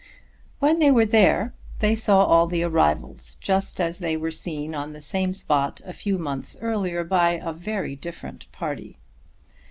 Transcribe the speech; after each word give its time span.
When 0.57 0.79
they 0.79 0.89
were 0.89 1.05
there 1.05 1.53
they 1.77 1.95
saw 1.95 2.23
all 2.25 2.47
the 2.47 2.63
arrivals 2.63 3.37
just 3.39 3.79
as 3.79 3.99
they 3.99 4.17
were 4.17 4.31
seen 4.31 4.73
on 4.73 4.93
the 4.93 4.99
same 4.99 5.35
spot 5.35 5.79
a 5.85 5.93
few 5.93 6.17
months 6.17 6.57
earlier 6.59 7.03
by 7.03 7.33
a 7.33 7.53
very 7.53 7.95
different 7.95 8.51
party. 8.51 8.97